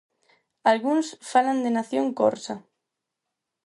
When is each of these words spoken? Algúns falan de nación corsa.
Algúns 0.71 1.07
falan 1.31 1.57
de 1.63 1.71
nación 1.77 2.05
corsa. 2.19 2.55